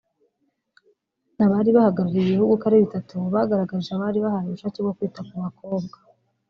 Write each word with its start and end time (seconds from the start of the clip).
Abari 1.45 1.69
bahagarariye 1.77 2.19
ibi 2.21 2.29
bihugu 2.35 2.51
uko 2.55 2.65
ari 2.67 2.77
bitatu 2.85 3.15
bagaragarije 3.33 3.91
abari 3.93 4.19
bahari 4.25 4.47
ubushake 4.47 4.77
bwo 4.81 4.93
kwita 4.97 5.19
ku 5.27 5.33
bakobwa 5.43 5.97